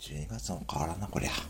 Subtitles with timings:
[0.00, 1.49] 12月も変わらんなこりゃ。